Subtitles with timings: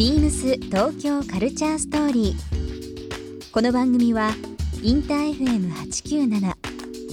[0.00, 3.52] ビームス東京カルチャーストーリー。
[3.52, 4.30] この番組は
[4.82, 6.40] インター FM897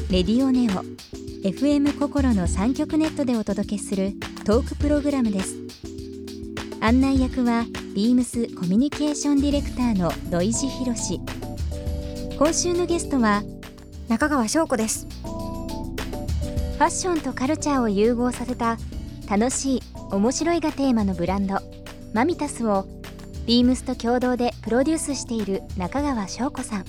[0.10, 0.85] レディオネオ
[1.46, 4.13] FM 心の三極ネットでお届けする
[4.46, 5.58] トークプログラムです。
[6.79, 11.19] 案内役はビームスコミュニケーションディレクターの土井博志。
[12.38, 13.44] 今週のゲストは
[14.08, 18.77] 中川翔子ですファッションとカルチャーを融合させた
[19.30, 21.59] 楽しい面白いがテーマのブランド
[22.13, 22.85] マミタスを
[23.45, 26.85] ビームスと共同でプロデュースしている中川翔子さん。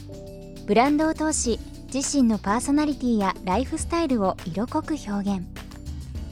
[0.66, 1.58] ブランドを通し
[1.92, 5.46] 自身のパーソナリティやライフスタイルを色濃く表現。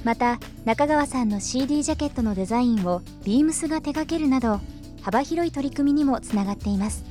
[0.05, 4.61] また中川さんの CD ジャケットのデザインをビームスが手掛けるなど
[5.03, 7.05] 幅広い取り組みにもつながっています。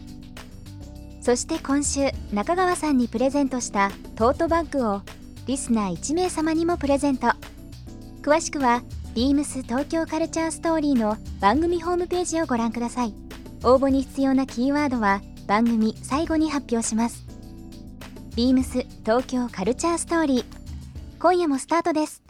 [1.21, 5.01] そして今週中川さんにプレゼントしたトートバッグを
[5.47, 7.27] リスナー1名様にもプレゼント。
[8.21, 8.83] 詳しくは
[9.15, 13.13] ビームス東京カルチャーストーリーの番組ホームページをご覧ください
[13.63, 17.25] 応募に必要なキーワードは番組最後に発表します
[18.35, 20.45] ビームス東京カルチャーストーリー
[21.17, 22.23] 今夜もスタートです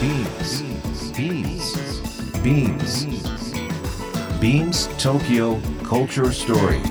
[0.00, 0.62] Beams.
[1.14, 1.76] Beams.
[2.42, 3.06] Beams.
[4.40, 6.82] Beams Tokyo Culture Story.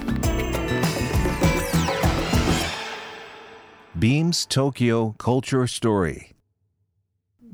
[3.99, 6.34] Beams Tokyo Culture Story.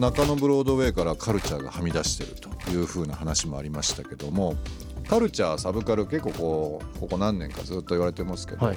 [0.00, 4.56] 中野ブロードウェイからカルチャーがはみ出してるという風な話もありましたけども
[5.06, 8.76] カルチャーサブカル結構こうここ何年かずっと言われてますけど、はい。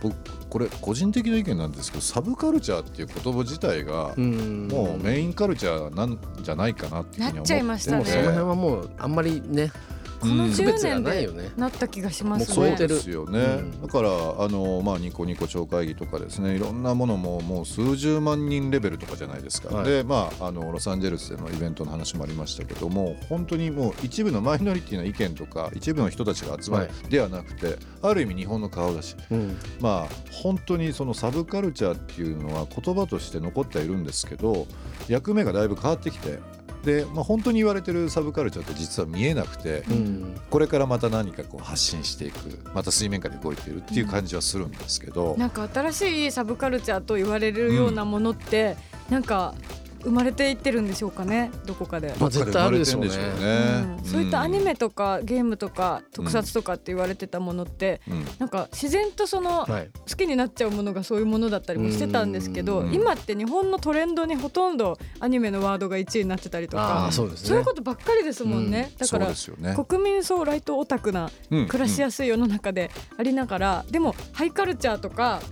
[0.00, 0.14] 僕
[0.48, 8.04] これ個人的な意見なんですけどサブカルチャーっていう言葉自体がもうメインカルチャーなんじゃないかなっていうふうに思ってなっちゃいましたね。
[8.04, 9.72] その辺はもうあんまりね
[10.20, 11.50] このうん区別が10年でないよね。
[11.56, 12.68] なった気がしますね。
[12.68, 13.82] もうですよね、うん。
[13.82, 19.84] だからあの、まあ、ニコニコ超会議とかですねいろんなものももう数十万人レベルとかじゃないですか、はい。
[19.86, 27.10] でまああのロサンゼルスでのイベントの話もありましたけども本当にもう一部のマイノリティの意見とか一部の人たちが集まるはい。
[27.10, 29.16] ではなくて、ある意味日本の顔だし。
[29.30, 29.56] うん。
[29.80, 34.66] まあ本当にそのサブカルチャーっていうのは言葉として残ってはいるんですけど
[35.08, 36.38] 役目がだいぶ変わってきて
[36.84, 40.40] で、まあ、本当に言われてるサブカルチャーって実は見えなくて、うん。
[40.50, 48.76] これからまた何かこう発信していくまた水面下で動いているっていう感じはするんですけど、なんか新しいサブカルチャーと言われるようなものって、
[49.08, 49.54] なんか
[50.02, 52.14] 生まれていってるんでしょうかねどこかで。
[52.18, 53.08] まあ絶対あるでしょうね。
[53.08, 53.96] うね。
[53.98, 54.04] うん。
[54.04, 58.24] そういったアニメとかゲームとか特撮とかって言われてたものって、うん。
[58.38, 59.90] なんか自然とそのはい。
[60.08, 62.94] 好きになっちゃうものがそういうものだったりもしてたんですけどうん。
[62.94, 67.36] 今って日本のトレンドにほとんどアニメのワードが1位になってたりとあかあそうね。
[67.36, 69.76] そういうことばっかりですもんね、だからですよね。
[69.86, 71.66] 国民総ライトオタクなうん。
[71.66, 75.42] 暮らしやすい世の中でありながら、でもハイカルチャーとか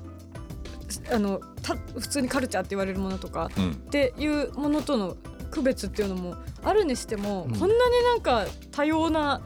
[1.13, 3.71] あのた普通にカルチャーって言われるものとかうん。
[3.73, 5.17] っていうものとの
[5.51, 7.59] 区別っていうのもあるにしても、うん。
[7.59, 9.41] こんなになんか多様な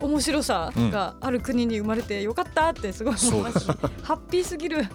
[0.00, 4.86] 面白さがある国に生まれてよかったってすごい思います、ね、ハッピーすぎる。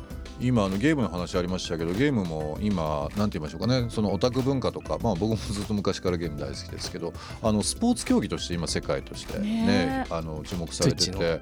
[0.41, 3.87] 今あのゲームの話ありましたけどゲームも今なんて言いましょうかね。
[3.89, 10.05] そのオタク文化とか、まあ、僕もずっと昔からゲーム大好きですけどあのスポーツ競技として今世界としてねね。
[10.09, 11.41] あの注目されて Twitch のて、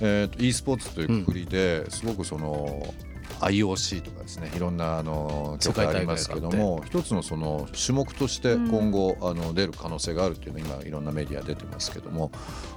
[0.00, 2.94] えー、と e スポーツというくくりですごくその
[3.40, 12.30] IOC とかですねいろんなあの世界大会曲ありますけども一つのその種目として今後、あの出る可能性があるっていうのが今いろんなメディア出てますけども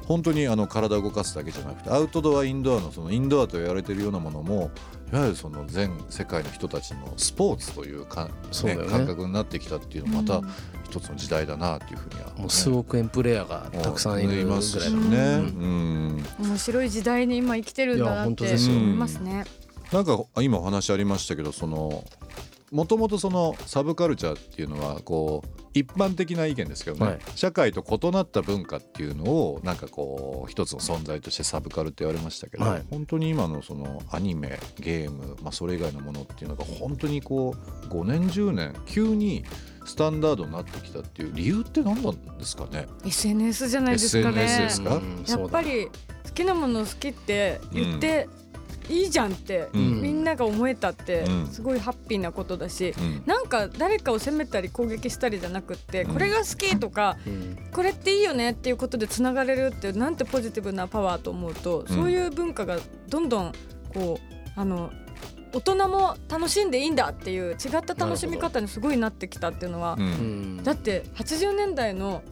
[0.06, 4.72] 本当にあの体を動かすだけじゃなくてアウトドアインドアのそのインドアと言われているようなものも
[5.12, 8.30] いわゆるその全世界の人たちのスポーツというか、
[8.64, 8.76] ね。
[8.90, 10.48] 感覚になってきたっていうのもまた
[10.86, 15.00] 一つの時代だなっていうふうには、もう数億円プレイヤーがたくさんいるいぐらいますしね。
[15.00, 16.18] のううん。
[16.18, 19.44] ん面白い時代に今生きてるんだなって思いますね。
[19.92, 22.04] なんか今お話ありましたけどその
[22.72, 27.20] もともとそのサブカルチャーっていうのはこう一般的な意見ですけどね、はい。
[27.36, 32.84] 社会と異なった文化っていうのをなんかこう一つの存在としてサブカルって言われましたけど、はい。
[32.90, 39.44] 本当に今のそのアニメゲーム、まあ、それ以外のものっていうのが本当にこう5年10年急に
[39.86, 44.44] スタンダードになってきたっていう理由って何なんですかね？SNS じゃないですかね。
[44.44, 44.96] SNS ですか？
[44.96, 45.26] うん。
[45.42, 45.92] やっぱり好
[46.34, 48.30] きなものを好きって言って
[48.92, 50.02] いいじゃんって、うん。
[50.02, 51.48] みんなが思えたってうん。
[51.48, 53.24] すごいハッピーなことだし、うん。
[53.26, 56.14] なんか誰かを責めたり攻撃したりじゃなくって、うん。
[56.14, 57.58] これが好きとかうん。
[57.72, 62.78] これっていいよねっていうことでつながれるってなんてポジティブなパワーと思うと、そういう文化が
[63.08, 63.54] どんどん
[63.94, 64.92] こうあの
[65.54, 69.98] 大人も楽しんでいいんだっていう違った楽しみ方にすごいなってきたっていうのは
[70.64, 72.24] だって80年代の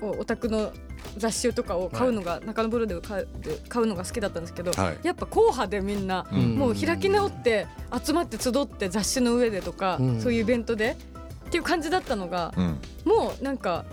[0.00, 0.72] こうオタクの
[1.16, 4.98] 雑誌とかを買うのが、中野ブローで買うで買うのが好きだったんですけど、はい。
[5.02, 6.56] やっぱ硬派でみんな、うん。
[6.56, 7.66] もう開き直って
[8.04, 10.20] 集まって集って雑誌の上でとか、うん。
[10.20, 10.96] そういうイベントで
[11.46, 12.78] っていう感じだったのが、うん。
[13.04, 13.84] もうなんか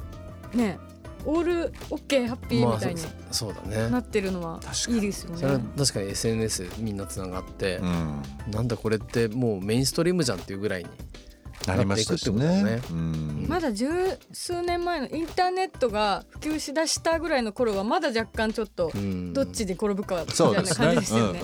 [0.53, 0.79] ね
[1.25, 3.89] オールオッケーハッピーみたいにまあそそうだね。
[3.89, 4.59] なってるのは
[4.89, 5.65] いいですよそれはね。
[5.77, 8.21] 確かに SNS でみんなつながってう、ん。
[8.51, 10.89] なんだこれってもうメインストリームじゃんっていうぐらいに
[11.67, 12.81] なりましたしね。
[13.47, 13.87] まだ十
[14.31, 19.33] 数年前のインターネットが普及しだしたぐらいの頃はまだ若干ちょっとうん。
[19.33, 20.85] どっちに転ぶかみたいうなそですね。
[20.87, 21.41] 感じでしたよね。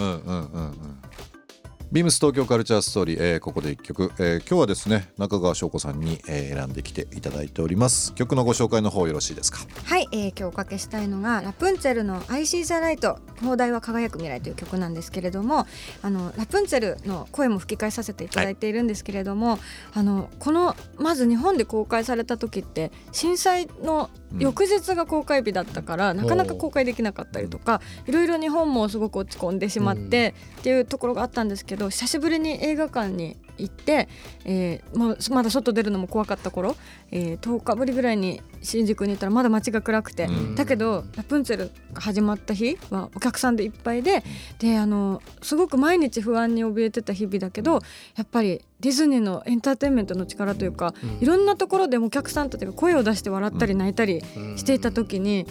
[1.92, 8.14] ビームス東京カルチャーストーリー、えーここで一曲、えー今日はですね中川翔子さんに、えー選んできていただいております。
[8.14, 9.58] 曲のご紹介の方よろしいですか？
[9.86, 15.66] はい、えー今日おかけしたいのがラプンツェルの「I See the Light 放題は輝く未来」という曲なんですけれども
[16.04, 19.58] あのラプンツェルの声も吹き替えさせていただいているんですけれども、
[19.96, 34.08] あのこのまず日本で公開された時って震災の翌日が公開日だったから、なかなか公開できなかったりとかいろいろ日本もすごく落ち込んでしまって、っていうところがあったんですけど久しぶりに映画館に行って、
[34.46, 36.76] えーままだ外出るのも怖かった頃、
[37.12, 40.56] えー10日ぶりぐらいに新宿に行ったらまだ街が暗くて、うん。
[40.56, 44.24] だけどラプンツェルが始まった日はお客さんでいっぱいで
[44.60, 47.80] であのすごく毎日不安に怯えてた日々だけど
[48.16, 54.22] やっぱりディズニーのエンターテインメントの力というか、いろんなところでお客さんたちが声を出して笑ったり泣いたり
[54.56, 55.46] していた時に、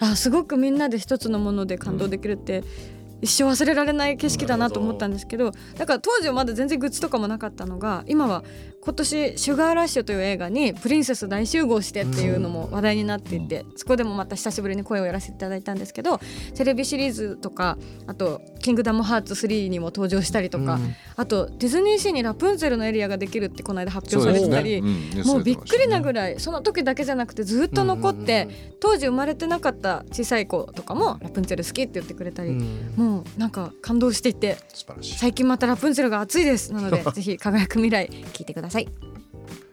[0.00, 2.64] あすごくみんなで一つのもので感動できるって、
[3.22, 8.42] 一生忘れられない景色だなと思ったんですけどだから当時はまだ全然グッズとかもなかったのが今は
[8.84, 16.20] 今年「シュガーラッシュ」という映画にプリンセス大集合してっていうのも話題になっていて、そこでもまた久しぶりに声をやらせていただいたんですけど
[16.54, 20.80] テレビシリーズとかあと「キングダムハーツ3」にも登場したりとか、
[21.14, 24.82] あとディズニーシーにラプンツェルのエリアができるってこの間発表されてたり。
[25.24, 28.48] もうびっくりなぐらいその時だけじゃなくてずっと残って
[28.80, 32.50] 当時生まれてなかった小さい子とかもラプンツェル好きって言ってくれたり
[32.96, 34.58] もうなんか感動していて
[35.00, 36.72] 最近またラプンツェルが熱いです。
[36.72, 38.88] なので ぜひ輝く未来聞いてくださいさい。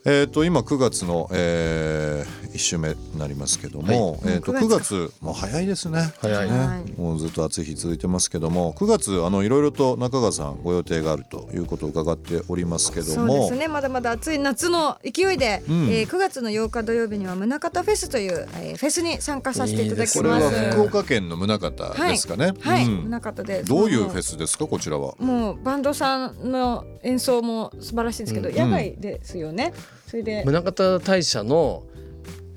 [0.06, 4.22] えっ、ー、と今9月の、えー、週目になりますけども、はい。
[4.26, 6.14] えー、ともう9 9月もう早いですね。
[6.22, 6.58] 早いね。
[6.58, 13.68] はいもうずっと暑い日続いてますけども9月あのいろいろと中川さんご予定があるということを伺っておりますけどそうもですね。
[13.68, 15.90] まだまだ暑い夏の勢いで、うん。
[15.90, 23.10] えー9月の8日土曜日には宗像フェスという、えーフェスに参加させていただきこれはます福岡県の宗像ですかね、はい、うん。
[23.10, 23.64] 宗像で。
[23.64, 25.16] どういうフェススですかこちらは？
[25.20, 28.56] もうバンドさんの演奏も素晴らしいですけど、うん。
[28.56, 29.74] 野外ですよね。
[30.08, 30.44] それで。
[30.46, 31.84] 宗像大社の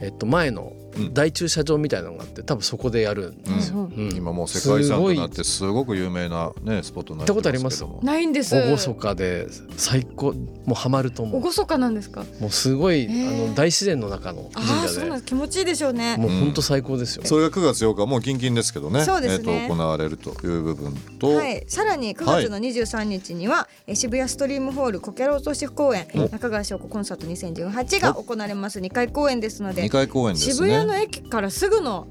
[0.03, 0.73] えっと前の
[1.13, 3.91] 大駐車場みたいなのがあって多分そこでやるんですよ。
[3.97, 4.09] うん。
[4.11, 4.17] うん。
[4.17, 8.01] 今もう世界遺産となってすごく有名なねスポットになってますけども。
[8.03, 8.55] ないんです。
[8.55, 9.47] 厳かで
[9.77, 11.43] 最高もうハマると思う。
[11.43, 12.25] 厳かなんですか？
[12.41, 15.25] もうすごい、あの大自然の中のああ神社そうなんです。
[15.25, 16.17] 気持ちいいでしょうね。
[16.17, 17.25] でもう本当最高ですよ。
[17.25, 19.05] それが9月8日もう近々ですけどね。
[19.05, 19.65] そうですね。
[19.65, 28.81] えー、と行われるという部分と、はい、さらに9月の23日には、えー渋谷ストリームホールこけら落とし公演中川翔子コンサート2018が行われます。
[28.81, 29.85] 2回公演ですので。
[29.85, 32.07] 2回公演ですねの駅からすぐの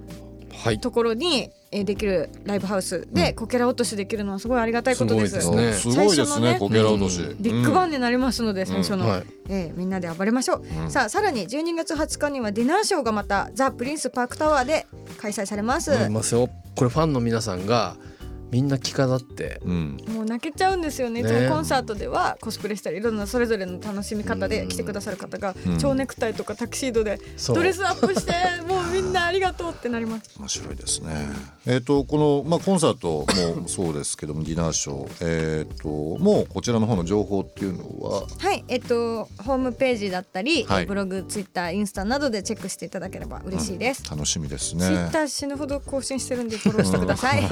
[0.63, 0.79] はい。
[0.79, 3.07] ところに、えーできるライブハウス。
[3.11, 5.41] でこけら落としできるのはすごいありがたいことです。
[5.41, 5.93] すごいですね。
[5.93, 9.23] すごいですね最初のねこけら落とし、ビッグバンンになりますので最初の、はい。
[9.49, 10.91] えーみんなで暴れましょう、うん。
[10.91, 14.85] さあさらに12月20日にはディナーショーがまたザ・プリンスパークタワーで
[15.17, 16.49] 開催されます、思いますよ。
[16.75, 17.95] これファンの皆さんが
[18.51, 19.61] みんな着飾って。
[19.65, 19.97] うん。
[20.09, 21.23] もう泣けちゃうんですよね。
[21.23, 21.29] ね。
[21.29, 25.77] いつもコンサートではコスプレしたりいろんなそれぞれの楽しみ方で来てくださる方がうん。
[25.77, 28.33] 蝶ネクタイとかタキシードでドレスアップして
[28.67, 30.37] もうみんなありがとうってなります。
[30.37, 31.29] 面白いですね。
[31.65, 33.25] えっ、とこのまあコンサート
[33.59, 35.17] もそうですけどもディナーショー。
[35.21, 38.27] えっ、ともうこちらの方の情報っていうのは？
[38.39, 38.63] はい。
[38.67, 40.85] えっとホームページだったり、はい。
[40.85, 45.09] ブログツイッターインスタなどでチェックしていただければ嬉しいです、楽しみですツイッね。
[45.11, 47.43] ター死ぬほど更新してるんでフォローしてください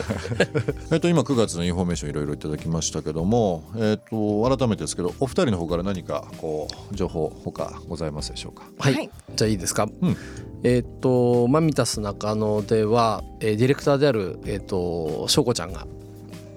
[0.91, 8.63] えっ、と今9月のインフォメーションいろいろいただきましたけどもえっ、と改めてですけどお二人の方から何かこう情報他ございますでしょうか？
[8.79, 9.09] はい、はい。
[9.35, 10.15] じゃあいいですか、うん。
[10.63, 15.85] えーっとマミタス中野では、えーディレクターであるえーっと翔子ちゃんが、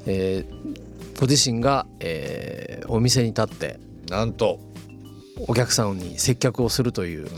[0.06, 0.82] えー
[1.20, 4.58] ご自身が、えーお店に立ってなんと。
[5.48, 7.30] お客さんに接客をするというこ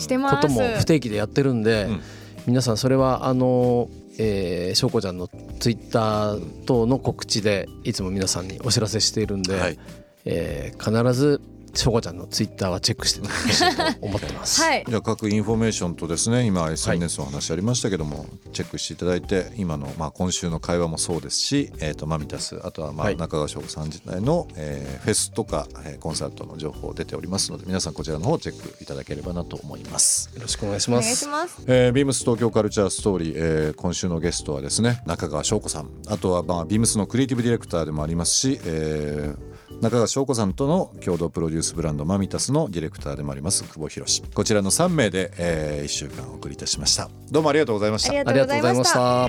[0.43, 2.01] とも不定期でやってるんで、うん。
[2.47, 5.29] 皆さんそれはあのえー、しょうこちゃんの
[5.59, 9.79] ツイッター等の告知でいつも皆さんにお知らせしているんで、はい。
[10.25, 11.41] えー必ず
[11.75, 14.63] しょうこちゃんのツイッターはチェックしてほしいと思ってます。
[14.63, 30.31] はいじゃあ各インフォメーションとですね今 SNS の話ありましたけども、チェックしていただいて今の、まあ、今週の会話もそうですし、えー、とマミタスあとは、まあはい中川翔子さん自体の、えーフェスとか、えーコンサートの情報出ておりますので皆さんこちらの方チェックいただければなと思います。
[30.35, 31.17] よろしくお願いしお願います。
[31.17, 44.05] しますえー、ビームス東京カルチャーストーリー、えー今週のゲストはですね中川翔子さんあとは、まあ、ビームスのクリエイティブディレクターでもありますし、えー中川翔子さんとの共同プロデュースブランドマミタスのディレクターでもあります久保博
[44.35, 47.09] こちらの3名で、え1週間お送りいたしました。
[47.31, 48.11] どうもありがとうございました。
[48.11, 49.29] ありがありがとうございました。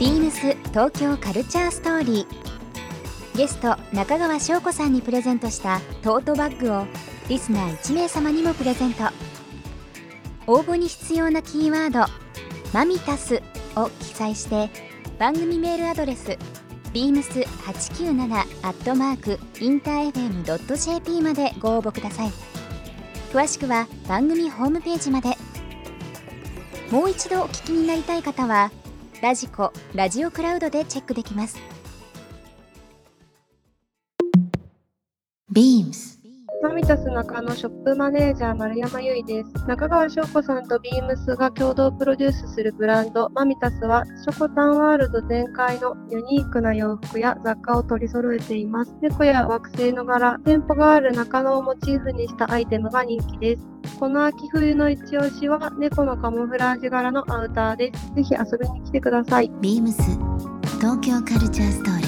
[0.00, 0.40] ビームス
[0.70, 3.36] 東京カルチャーストーリー。
[3.36, 6.86] ゲスト中川翔子さんにプレゼントしたトートバッグを
[7.28, 9.04] リスナー1名様にもプレゼント。
[10.48, 12.10] 応募に必要なキーワード
[12.72, 13.42] 「マミタス」
[13.76, 14.70] を記載して
[15.18, 16.38] 番組メールアドレス
[16.98, 18.34] beams897
[18.66, 22.32] アットマークインター FM.jp までご応募ください。
[23.32, 25.36] 詳しくは番組ホームページまで。
[26.90, 28.72] もう一度お聞きになりたい方は
[29.22, 31.56] ラジコラジオクラウドでチェックできます。
[35.52, 36.17] BEAMS
[36.60, 39.66] マミタス中のショップマネージャー丸山由衣です。
[39.68, 48.92] 中川翔子さんとビームスが共同プロデュースするブランドマミタスはショコタンワールド全開のユニークな洋服や雑貨を取り揃えています。
[49.00, 53.64] 猫や惑星の柄、店舗がある中野をモチーフにしたアイテムが人気です。
[54.00, 58.12] この秋冬の一押しは猫のカモフラージュ柄のアウターです。
[58.14, 59.50] ぜひ遊びに来てください。
[59.60, 59.92] BEAMS
[60.80, 62.07] 東京カルチャーストーリー